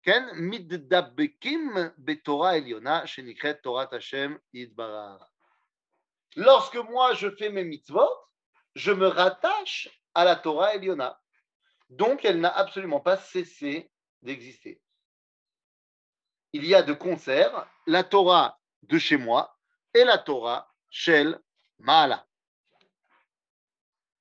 [0.02, 5.22] כן, מתדבקים בתורה עליונה שנקראת תורת השם יתברך.
[6.37, 8.14] Lorsque moi je fais mes mitzvot,
[8.74, 11.18] je me rattache à la Torah Eliona.
[11.90, 13.90] Donc elle n'a absolument pas cessé
[14.22, 14.81] d'exister.
[16.55, 19.55] Il y a de concert la Torah de chez moi
[19.96, 21.40] et la Torah Shel
[21.78, 22.26] Maala.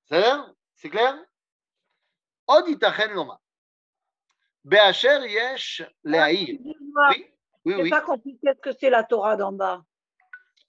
[0.10, 1.16] C'est clair
[2.46, 3.36] עוד ייתכן לומר,
[4.66, 6.58] באשר יש להעיר.
[6.60, 7.26] Oui,
[7.66, 7.90] oui, oui.
[7.90, 9.84] pas compris qu'est-ce que c'est la Torah d'en bas.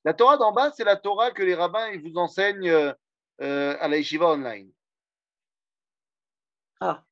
[0.04, 3.88] La Torah d'en bas, c'est la Torah que les rabbins ils vous enseignent euh, à
[3.88, 4.70] la yeshiva online.
[6.80, 7.04] Ah.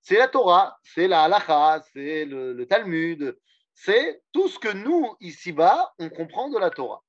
[0.00, 3.38] C'est la Torah, c'est la halacha, c'est le, le Talmud,
[3.74, 7.02] c'est tout ce que nous, ici-bas, on comprend de la Torah.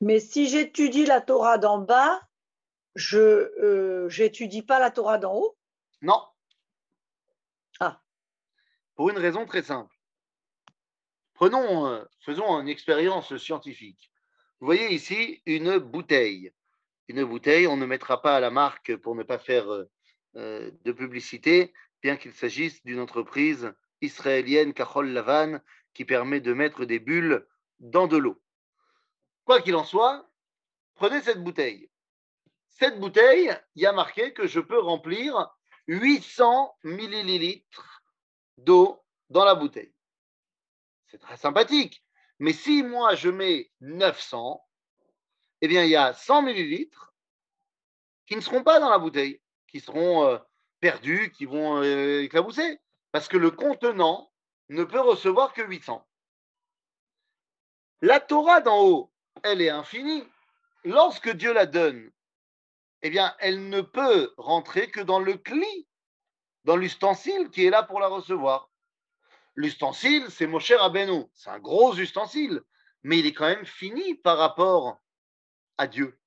[0.00, 2.20] Mais si j'étudie la Torah d'en bas,
[2.94, 5.56] je euh, j'étudie pas la Torah d'en haut?
[6.02, 6.22] Non.
[7.80, 8.00] Ah.
[8.94, 9.94] Pour une raison très simple.
[11.34, 14.10] Prenons, euh, faisons une expérience scientifique.
[14.60, 16.52] Vous voyez ici une bouteille.
[17.08, 19.84] Une bouteille, on ne mettra pas la marque pour ne pas faire euh,
[20.36, 25.60] euh, de publicité, bien qu'il s'agisse d'une entreprise israélienne, Kachol Lavan,
[25.92, 27.46] qui permet de mettre des bulles
[27.80, 28.40] dans de l'eau.
[29.46, 30.28] Quoi qu'il en soit,
[30.96, 31.88] prenez cette bouteille.
[32.68, 35.48] Cette bouteille, il y a marqué que je peux remplir
[35.86, 38.02] 800 millilitres
[38.58, 39.94] d'eau dans la bouteille.
[41.06, 42.04] C'est très sympathique.
[42.40, 44.66] Mais si moi je mets 900,
[45.60, 47.14] eh bien il y a 100 millilitres
[48.26, 50.38] qui ne seront pas dans la bouteille, qui seront euh,
[50.80, 52.80] perdus, qui vont euh, éclabousser,
[53.12, 54.32] parce que le contenant
[54.70, 56.04] ne peut recevoir que 800.
[58.02, 60.24] La Torah d'en haut, elle est infinie.
[60.84, 62.10] Lorsque Dieu la donne,
[63.02, 65.88] eh bien, elle ne peut rentrer que dans le cli,
[66.64, 68.70] dans l'ustensile qui est là pour la recevoir.
[69.54, 71.24] L'ustensile, c'est Moshe Rabbeinu.
[71.34, 72.62] C'est un gros ustensile,
[73.02, 74.98] mais il est quand même fini par rapport
[75.78, 76.18] à Dieu.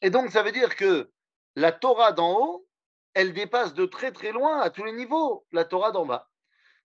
[0.00, 1.10] Et donc, ça veut dire que
[1.56, 2.68] la Torah d'en haut,
[3.14, 6.30] elle dépasse de très très loin à tous les niveaux la Torah d'en bas.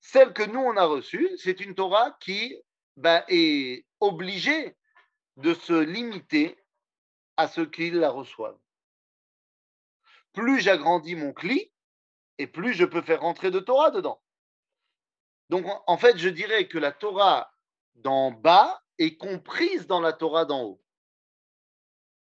[0.01, 2.57] Celle que nous, on a reçue, c'est une Torah qui
[2.97, 4.77] bah, est obligée
[5.37, 6.57] de se limiter
[7.37, 8.59] à ceux qui la reçoivent.
[10.33, 11.71] Plus j'agrandis mon cli,
[12.37, 14.21] et plus je peux faire rentrer de Torah dedans.
[15.49, 17.51] Donc, en- fait, je dirais que la Torah
[17.95, 20.81] d'en bas est comprise dans la Torah d'en haut.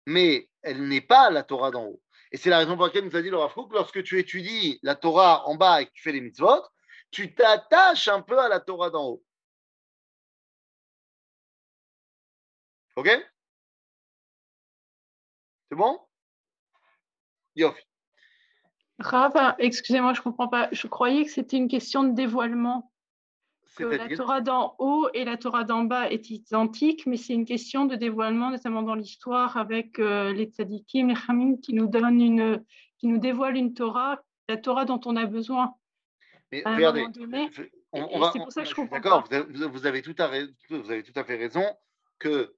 [0.06, 2.02] Mais elle n'est pas la Torah d'en haut.
[2.30, 4.94] Et c'est la raison pour laquelle nous a dit Rav Kook, lorsque tu étudies la
[4.94, 6.62] Torah en bas et que tu fais les mitzvot,
[7.10, 9.24] tu t'attaches un peu à la Torah d'en haut.
[12.98, 13.08] Ok?
[15.70, 16.00] C'est bon?
[17.54, 17.80] Yofi.
[18.98, 20.68] Rav, excusez-moi, je comprends pas.
[20.72, 22.90] Je croyais que c'était une question de dévoilement.
[23.76, 27.44] Que la Torah d'en haut et la Torah d'en bas est identique, mais c'est une
[27.44, 32.20] question de dévoilement, notamment dans l'histoire avec euh, les tzadikim, les chamim, qui nous donnent
[32.20, 32.64] une,
[32.98, 35.72] qui nous dévoilent une Torah, la Torah dont on a besoin.
[36.50, 37.06] Mais À regardez,
[37.52, 40.28] c'est pour ça que je comprends D'accord, vous avez, vous avez tout à,
[40.70, 41.64] vous avez tout à fait raison
[42.18, 42.56] que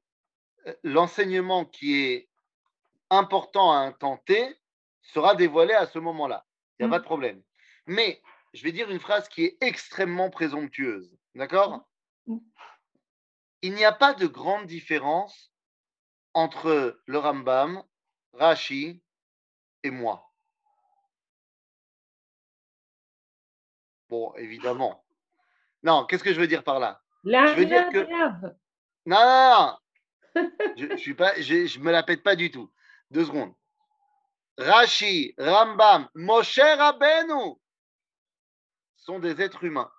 [0.82, 2.28] l'enseignement qui est
[3.10, 3.92] important à
[4.26, 4.56] T
[5.02, 6.46] sera dévoilé à ce moment-là.
[6.78, 6.90] Il n'y a Mm.
[6.92, 7.42] pas de problème.
[7.86, 11.16] Mais je vais dire une phrase qui est extrêmement présomptueuse.
[11.34, 11.86] D'accord?
[12.26, 12.38] Mm.
[13.62, 15.52] Il n'y a pas de grande différence
[16.34, 17.82] entre le Rambam,
[18.32, 19.02] Rashi
[19.82, 20.30] et moi.
[24.08, 25.04] Bon, évidemment.
[25.82, 27.00] Non, qu'est-ce que je veux dire par là?
[27.24, 28.06] Là, Je veux dire que-.
[29.06, 29.76] Non, non, non.
[30.76, 32.70] Je, je suis pas, je, je me la pète pas du tout.
[33.10, 33.54] Deux secondes.
[34.58, 37.56] Rashi, Rambam, Moshe Rabbeinu
[38.96, 39.90] sont des êtres humains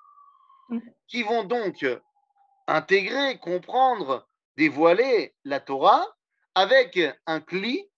[0.72, 0.80] Mm.
[1.08, 1.86] qui vont donc
[2.68, 6.06] intégrer, comprendre, dévoiler la Torah
[6.56, 7.90] avec un cli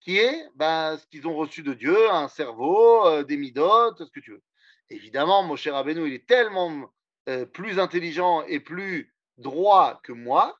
[0.00, 4.10] qui est ben, ce qu'ils ont reçu de Dieu, un cerveau, euh, des midotes, ce
[4.10, 4.42] que tu veux.
[4.90, 6.90] Évidemment, Moshe Rabbeinu, il est tellement
[7.30, 10.58] euh, plus intelligent et plus droit que moi,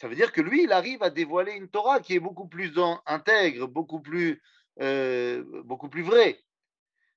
[0.00, 2.72] ça veut dire que lui, il arrive à dévoiler une Torah qui est beaucoup plus
[3.04, 4.42] intègre, beaucoup plus,
[4.80, 6.42] euh, beaucoup plus vraie.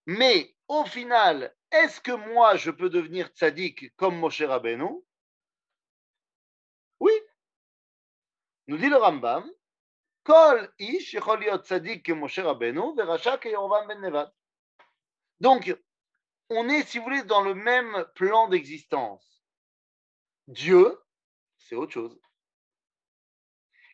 [0.05, 5.01] Mais au final, est-ce que moi, je peux devenir tzaddik comme Moshe Rabbeinu?
[6.99, 7.13] Oui.
[8.67, 9.49] Nous dit le Rambam,
[10.23, 12.95] Kol ish tzaddik Rabbeinu,
[14.11, 14.31] ben.
[15.39, 15.73] Donc,
[16.49, 19.41] on est, si vous voulez, dans le même plan d'existence.
[20.49, 21.01] Dieu,
[21.57, 22.19] c'est autre chose.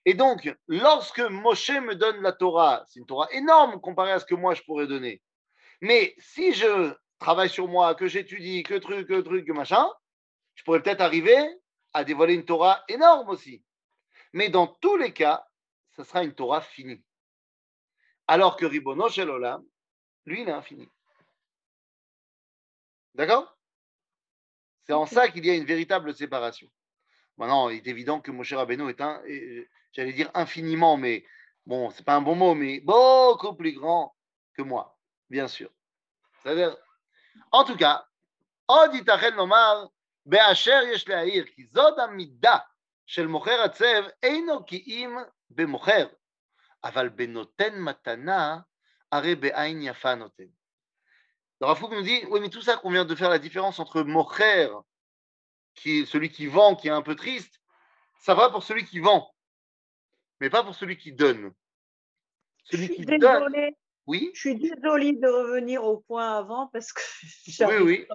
[0.10, 4.26] Et donc, lorsque Moshe me donne la Torah, c'est une Torah énorme comparée à ce
[4.26, 5.22] que moi je pourrais donner.
[5.82, 9.88] Mais si je travaille sur moi, que j'étudie, que truc, que truc, que machin,
[10.56, 11.38] je pourrais peut-être arriver
[11.94, 13.64] à dévoiler une Torah énorme aussi.
[14.34, 15.46] Mais dans tous les cas,
[15.96, 17.04] ce sera une Torah finie.
[18.26, 19.64] Alors que Ribono Shel Olam,
[20.26, 20.90] lui, il est infini.
[23.14, 23.56] D'accord?
[24.88, 26.68] C'est en ça qu'il y a une véritable séparation.
[27.39, 31.25] Maintenant, il est évident que Moshe Rabbeinu est un, et, euh, j'allais dire infiniment, mais
[31.67, 34.15] bon, c'est pas un bon mot, mais beaucoup plus grand
[34.55, 34.97] que moi,
[35.31, 35.71] bien sûr.
[36.43, 36.77] C'est-à-dire,
[37.51, 38.05] en tout cas,
[38.67, 39.87] עוד ייתכן לומר,
[40.27, 42.59] באשר יש להעיר, כי זאת המידה
[43.07, 45.17] של מוכר הצב, אינו כי אם
[45.55, 46.09] bemocher,
[46.83, 48.65] aval benoten matana,
[49.11, 50.51] are be'ain yafa noten.
[51.61, 54.03] Le Rafouk nous dit, oui, mais tout ça qu'on vient de faire la différence entre
[54.03, 54.69] mocher,
[55.76, 57.62] qui est celui qui vend, qui est un peu triste,
[58.20, 59.34] ça va pour celui qui vend,
[60.40, 61.54] mais pas pour celui qui donne.
[62.72, 63.76] Je suis qui donne, désolée,
[64.08, 67.02] oui, je suis désolée de revenir au point avant parce que
[67.66, 68.08] oui, oui,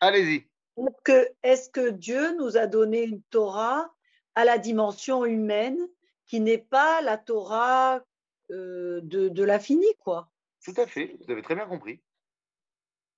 [0.00, 0.48] allez-y.
[0.78, 3.90] Est-ce que, est-ce que Dieu nous a donné une Torah
[4.34, 5.78] à la dimension humaine
[6.26, 8.02] qui n'est pas la Torah
[8.50, 10.30] euh, de, de l'infini, quoi?
[10.64, 12.02] Tout à fait, vous avez très bien compris.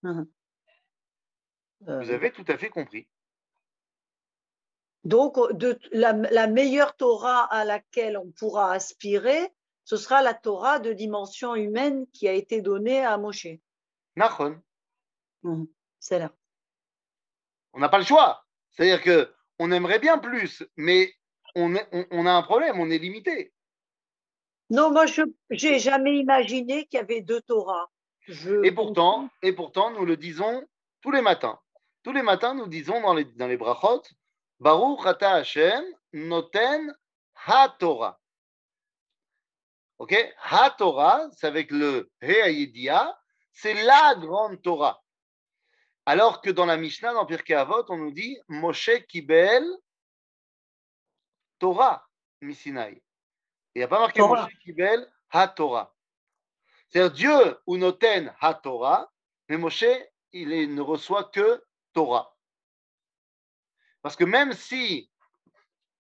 [0.05, 0.25] Euh,
[1.81, 3.09] Vous avez tout à fait compris.
[5.05, 9.53] Donc, de, la, la meilleure Torah à laquelle on pourra aspirer,
[9.85, 13.47] ce sera la Torah de dimension humaine qui a été donnée à Moshe.
[14.17, 14.61] Nachon,
[16.01, 16.33] C'est là.
[17.73, 18.45] on n'a pas le choix.
[18.73, 21.13] C'est-à-dire que on aimerait bien plus, mais
[21.55, 23.53] on, est- on- on a un problème, on est limité.
[24.71, 27.87] Non, moi, je n'ai jamais imaginé qu'il y avait deux Torahs.
[28.27, 30.63] Je Et pourtant, et pourtant, nous le disons
[31.01, 31.59] tous les matins.
[32.03, 34.03] Tous les matins, nous disons dans les, dans les brachot,
[34.61, 36.95] Baruch ata Hashem noten
[37.35, 38.19] ha-Torah.
[39.99, 40.15] Ok?
[40.39, 42.81] Ha-Torah, c'est avec le He
[43.53, 45.03] c'est la grande Torah.
[46.07, 49.65] Alors que dans la Mishnah, dans Pirkei Avot, on nous dit Moshe Kibel
[51.59, 52.09] Torah
[52.41, 53.03] Misinaï.
[53.75, 54.45] Il n'y a pas marqué Torah.
[54.45, 55.95] Moshe Kibel Ha-Torah.
[56.89, 59.13] C'est-à-dire Dieu ou noten ha-Torah,
[59.49, 59.85] mais Moshe,
[60.33, 62.35] il ne reçoit que Torah.
[64.09, 65.11] Parce que même si,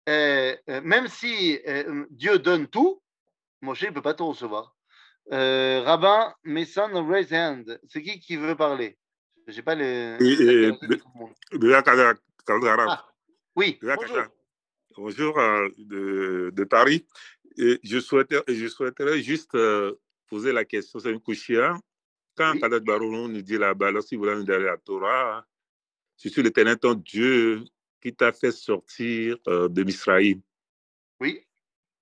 [0.08, 3.02] euh, euh, même si euh, Dieu donne tout,
[3.60, 4.74] Moshe ne peut pas tout recevoir.
[5.30, 7.78] Euh, Rabbin, Mason, raise hand.
[7.86, 8.96] C'est qui qui veut parler?
[9.46, 10.16] J'ai pas le.
[10.20, 10.38] Oui.
[12.88, 13.06] Ah,
[13.56, 13.78] Oui,
[14.96, 15.34] bonjour.
[15.76, 17.06] De, de Paris.
[17.58, 19.54] Et je, souhaitais, je souhaiterais juste
[20.30, 21.78] poser la question, c'est une couchia.
[22.38, 22.60] Quand Oui.
[22.60, 25.44] Kadat Baroulon nous dit là-bas, lorsqu'il voulait nous donner la Torah,
[26.16, 27.64] je suis l'éternel ton Dieu
[28.00, 30.40] qui t'a fait sortir euh, de Misraïm.
[31.20, 31.44] Oui,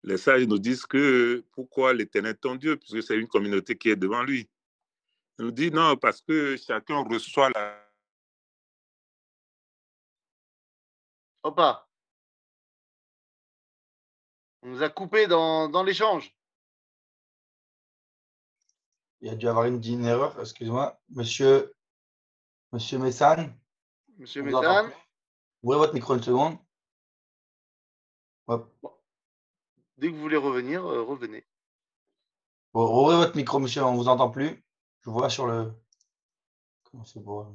[0.03, 3.97] Les sages nous disent que pourquoi l'éternel ton Dieu, puisque c'est une communauté qui est
[3.97, 4.49] devant lui.
[5.38, 7.82] Il nous dit non, parce que chacun reçoit la.
[11.42, 11.88] Opa.
[14.62, 16.34] On nous a coupé dans, dans l'échange.
[19.20, 21.01] Il y a dû avoir une, une erreur, excuse-moi.
[21.11, 21.72] Monsieur,
[22.72, 23.57] Monsieur Messan,
[24.18, 24.90] Monsieur Messan?
[25.66, 26.56] Ouvrez votre micro une seconde.
[28.46, 28.72] Hop.
[29.98, 31.44] dès que vous voulez revenir, euh, revenez.
[32.72, 34.64] Bon, ouvrez votre micro, monsieur, on ne vous entend plus.
[35.00, 35.72] Je vois sur le.
[36.84, 37.52] Comment c'est beau hein.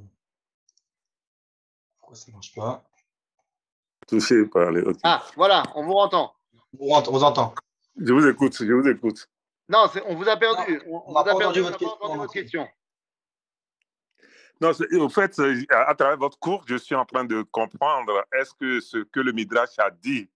[2.00, 2.84] Pourquoi ça ne marche pas?
[4.08, 4.84] Touché par les.
[5.04, 6.36] Ah, voilà, on vous entend.
[6.78, 7.56] On vous entend.
[7.96, 9.30] Je vous écoute, je vous écoute.
[9.70, 10.82] Non, c'est- on vous a perdu.
[10.88, 12.68] On, on n'a vous pas a entendu n'a pas question entendu votre question.
[14.62, 18.24] Non, au fait, euh, à, à travers votre cours, je suis en train de comprendre
[18.32, 20.30] est-ce que ce que le Midrash a dit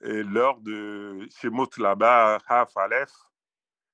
[0.00, 3.10] lors de Shemot là-bas, Haf Aleph,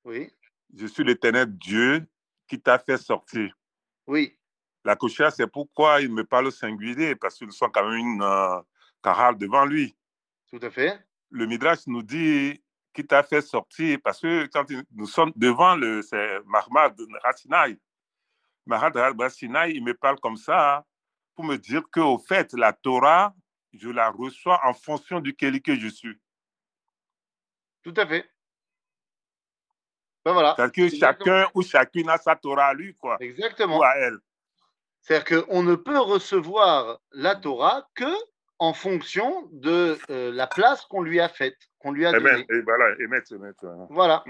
[0.05, 0.31] Oui,
[0.77, 2.07] je suis l'éternel Dieu
[2.47, 3.57] qui t'a fait sortir.
[4.07, 4.39] oui,
[4.85, 8.23] La Koshia, c'est pourquoi il me parle au singulier, parce qu'ils sont quand même une
[8.23, 8.61] euh,
[9.03, 9.97] chorale devant lui.
[10.49, 11.01] tout à fait.
[11.31, 12.63] Le Midrash nous dit
[12.93, 16.03] qui t'a fait sortir, parce que quand nous sommes devant le
[16.47, 17.77] Mahmad Rassinaï,
[18.67, 20.85] Mahmad Rassinaï, il me parle comme ça
[21.35, 23.35] pour me dire qu'au fait, la Torah,
[23.73, 26.19] je la reçois en fonction du Kéli que je suis.
[27.83, 28.29] Tout à fait.
[30.25, 30.55] Ben voilà.
[30.57, 31.37] C'est-à-dire que Exactement.
[31.37, 33.79] chacun ou chacune a sa Torah à lui, quoi, Exactement.
[33.79, 34.19] ou à elle.
[35.03, 38.13] C'est-à-dire qu'on ne peut recevoir la Torah que
[38.59, 42.23] en fonction de euh, la place qu'on lui a faite, qu'on lui a Amen.
[42.23, 42.47] donnée.
[42.51, 43.87] Et voilà, Amen, Amen, Amen.
[43.91, 44.25] Voilà.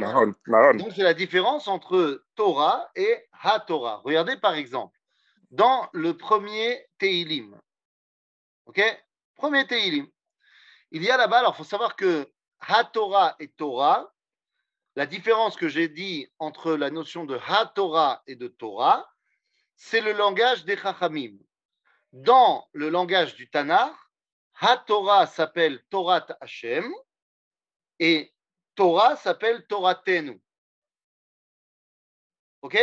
[0.74, 4.03] Donc, c'est la différence entre Torah et Ha-Torah.
[4.05, 4.97] Regardez par exemple,
[5.51, 7.57] dans le premier Teilim,
[8.66, 8.83] OK?
[9.37, 10.07] Premier Teilim,
[10.91, 12.29] il y a là-bas, alors il faut savoir que
[12.66, 14.12] Ha-Torah et Torah,
[14.97, 19.07] la différence que j'ai dit entre la notion de Ha-Torah et de Torah,
[19.77, 21.37] c'est le langage des Chachamim.
[22.12, 23.93] Dans le langage du Tanakh,
[24.61, 26.91] Ha-Torah s'appelle Torah Hashem
[27.99, 28.33] et
[28.75, 30.41] Torah s'appelle Toratenu.
[32.63, 32.79] Ok?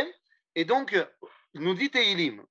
[0.55, 0.95] Et donc,
[1.53, 2.45] il nous dit Teilim,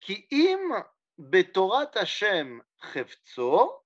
[0.00, 0.84] Ki im
[1.16, 3.84] betorat Hashem chefzo,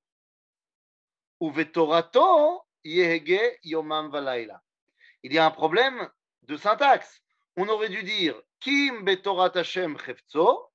[1.41, 4.63] ou vetorato yehege yomam valayla.
[5.23, 6.09] Il y a un problème
[6.43, 7.21] de syntaxe.
[7.57, 10.73] On aurait dû dire Kim betorat Hashem chefzo,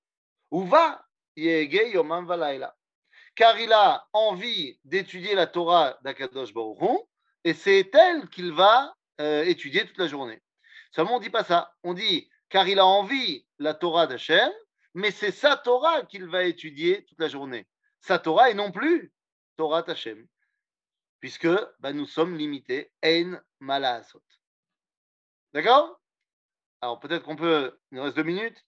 [0.51, 2.75] ou va yehege yomam valayla.
[3.35, 6.97] Car il a envie d'étudier la Torah d'Akadosh Baruch Hu,
[7.43, 10.41] et c'est elle qu'il va euh, étudier toute la journée.
[10.91, 11.73] Seulement, on ne dit pas ça.
[11.83, 14.51] On dit car il a envie la Torah d'Hachem,
[14.93, 17.65] mais c'est sa Torah qu'il va étudier toute la journée.
[18.01, 19.13] Sa Torah et non plus
[19.55, 20.27] Torah d'Hachem.
[21.21, 21.47] Puisque
[21.79, 22.91] bah, nous sommes limités.
[23.03, 24.23] Ein malasot.
[25.53, 26.01] D'accord?
[26.81, 27.79] Alors peut-être qu'on peut.
[27.91, 28.65] Il nous reste deux minutes?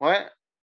[0.00, 0.30] Ouais,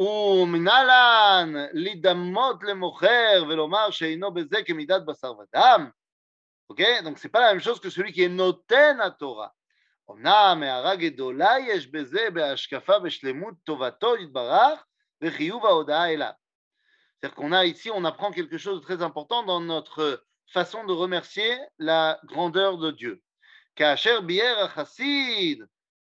[0.00, 5.90] ומנהלן להידמות למוכר ולומר שאינו בזה כמידת בשר ודם.
[6.70, 7.00] אוקיי?
[7.00, 9.48] donc c'est pas la même chose que celui qui est נותן התורה.
[10.10, 14.84] אמנם הערה גדולה יש בזה בהשקפה בשלמות טובתו יתברך
[15.22, 16.32] וחיוב ההודעה אליו.
[17.18, 20.22] C'est-à-dire qu'on a ici, on apprend quelque chose de très important dans notre
[20.52, 23.20] façon de remercier la grandeur de Dieu.
[23.76, 25.64] כאשר ביאר החסיד,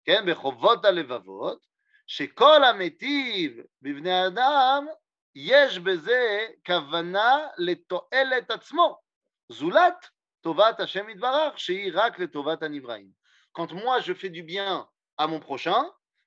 [0.04, 1.66] כן, בחובות הלבבות,
[2.06, 4.86] שכל המטיב בבני אדם,
[5.34, 9.00] יש בזה כוונה לתועלת עצמו,
[9.48, 10.08] זולת
[10.40, 13.22] טובת השם יתברך, שהיא רק לטובת הנבראים.
[13.54, 14.88] Quand moi je fais du bien
[15.18, 15.84] à mon prochain,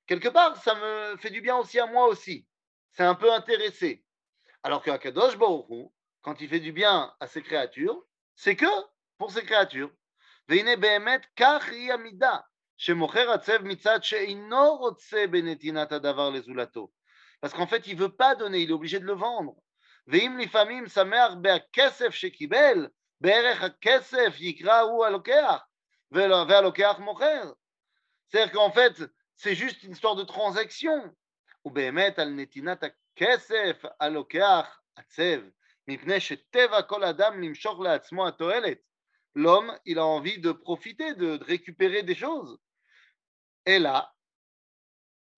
[0.07, 2.47] quelque part ça me fait du bien aussi à moi aussi.
[2.91, 4.03] C'est un peu intéressé.
[4.63, 8.03] Alors qu'à Kadosh Baruch quand il fait du bien à ses créatures,
[8.36, 8.73] c'est que
[9.17, 9.91] pour ses créatures.
[10.49, 12.38] והנה באמת כך היא המידה
[12.79, 16.89] שמוכר הצב מצד שאינו רוצה בנתינת הדבר לזולתו.
[17.41, 19.55] Parce qu'en fait, il ne veut pas donner, il est obligé de le vendre.
[20.07, 22.88] ואם לפעמים שמח בכסף שקיבל,
[23.21, 25.65] בערך הכסף יקרא הוא הלוקח,
[26.11, 27.51] והלוקח מוכר.
[28.27, 29.03] C'est-à-dire qu'en fait,
[29.36, 31.09] c'est juste une histoire de transaction.
[31.65, 35.41] ובאמת על נתינת הכסף הלוקח עצב,
[35.88, 38.77] מפני שטבע כל אדם למשוך לעצמו התועלת.
[39.36, 42.57] L'homme, il a envie de profiter, de, de récupérer des choses.
[43.65, 44.01] Et là,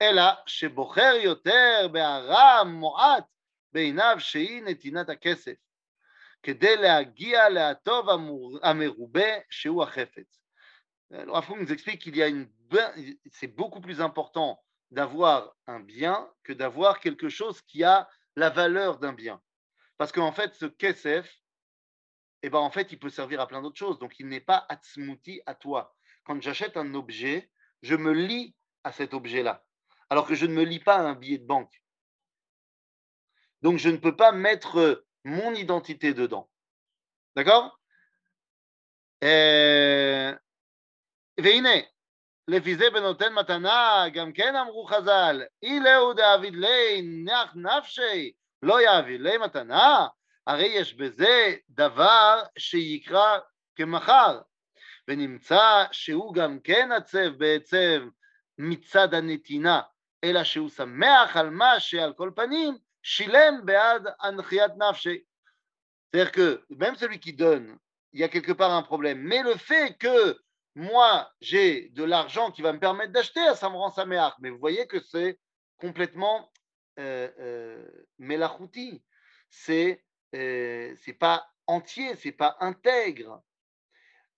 [0.02, 3.24] אלא שבוחר יותר בהרע מועט
[3.72, 5.56] בעיניו שהיא נתינת הכסף,
[6.44, 8.10] כדי להגיע להטוב
[8.64, 10.40] המרובה שהוא החפץ.
[11.10, 12.50] Le Rav nous explique qu'il y a une
[13.32, 19.00] c'est beaucoup plus important d'avoir un bien que d'avoir quelque chose qui a la valeur
[19.00, 19.42] d'un bien.
[19.98, 21.34] Parce qu'en fait, ce kesef,
[22.44, 24.00] eh ben, en fait, il peut servir à plein d'autres choses.
[24.00, 25.96] Donc, il n'est pas atzmuti à toi.
[26.24, 27.50] Quand j'achète un objet,
[27.82, 29.64] je me lie à cet objet-là,
[30.10, 31.84] alors que je ne me lie pas à un billet de banque.
[33.62, 36.50] Donc, je ne peux pas mettre mon identité dedans.
[37.36, 37.78] D'accord
[41.38, 41.80] והנה,
[42.48, 48.32] לפי זה בנותן מתנה, גם כן אמרו חז"ל, אילהו דאביד לי נח נפשי,
[48.62, 50.08] לא יעביד לי מתנה,
[50.48, 53.40] הרי יש בזה דבר שיקרא
[53.76, 54.42] כמחר,
[55.08, 58.02] ונמצא שהוא גם כן עצב בעצב
[58.58, 59.82] מצד הנתינה,
[60.24, 65.20] אלא שהוא שמח על מה שעל כל פנים שילם בעד הנחיית נפשי.
[66.10, 67.78] C'est-à-dire que même celui qui donne,
[68.14, 69.20] il y a quelque part un problème.
[69.20, 70.38] Mais le fait que
[70.76, 74.38] moi, j'ai de l'argent qui va me permettre d'acheter, ça me rend sa méarque.
[74.40, 75.40] Mais vous voyez que c'est
[75.78, 76.52] complètement
[77.00, 77.86] euh, euh,
[78.20, 79.04] melachouti.
[79.50, 80.04] C'est
[80.36, 83.42] euh, c'est pas entier, c'est pas intègre.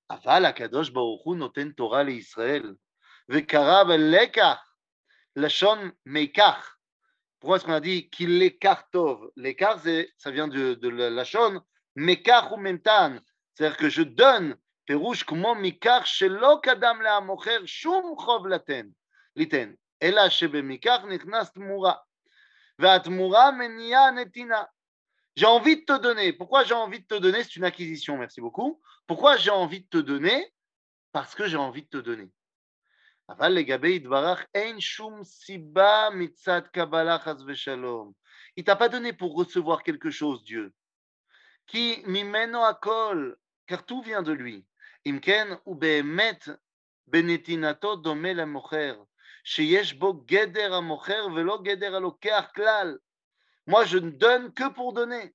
[0.10, 2.76] אבל הקדוש ברוך הוא נותן תורה לישראל,
[3.30, 4.74] וקרא בלקח,
[5.36, 6.76] לשון מיקח.
[7.42, 9.80] Pourquoi est-ce qu'on a dit qu'il l'écart tov L'écart,
[10.18, 11.62] ça vient de, de la lachon,
[11.96, 13.18] mekach ou mentan.
[13.54, 14.58] C'est-à-dire que je donne
[14.90, 18.88] פירוש כמו מכך שלא קדם להמוכר שום חוב לתן,
[19.36, 21.94] ליתן, אלא שבמכך נכנס תמורה,
[22.80, 24.64] והתמורה מניעה נתינה.
[25.36, 26.34] J'ai envie de te donner.
[26.34, 28.82] Pourquoi j'ai envie de te donner C'est une acquisition, merci beaucoup.
[29.07, 30.53] Pourquoi j'ai envie de te donner?
[31.13, 32.31] Parce que j'ai envie de te donner.
[38.57, 40.73] Il t'a pas donné pour recevoir quelque chose, Dieu.
[41.67, 43.37] Qui mimeno akol,
[43.67, 44.67] car tout vient de lui.
[45.07, 46.41] Imken ou behemet
[47.07, 48.97] benetinato dome la mocher,
[49.45, 52.99] sheyesh bo geder a mocher velo geder a klal.
[53.67, 55.35] Moi, je ne donne que pour donner.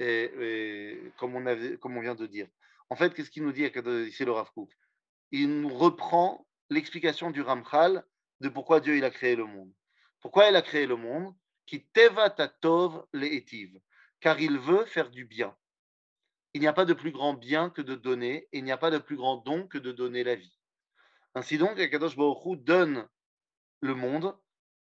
[0.00, 2.48] euh, comme, on vient de dire.
[2.90, 3.64] En fait, qu'est-ce qu'il nous dit
[4.06, 4.50] ici le Rav
[5.32, 8.04] Il nous reprend l'explication du Ramchal
[8.40, 9.72] de pourquoi Dieu il a créé le monde.
[10.20, 11.34] Pourquoi il a créé le monde?
[11.66, 13.78] Qui teva tatov le'etiv,
[14.20, 15.54] car il veut faire du bien.
[16.54, 18.78] Il n'y a pas de plus grand bien que de donner, et il n'y a
[18.78, 20.58] pas de plus grand don que de donner la vie.
[21.34, 23.06] Ainsi donc, Akadosh Baruch donne
[23.80, 24.34] le monde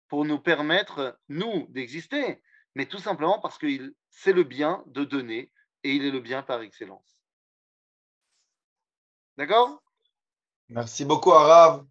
[0.08, 2.42] pour nous permettre, nous, d'exister,
[2.78, 3.68] mais tout simplement parce que
[4.12, 5.52] c'est le bien de donner,
[5.84, 7.18] et il est le bien par excellence.
[9.36, 9.82] D'accord?
[10.70, 11.88] Merci beaucoup, Arav.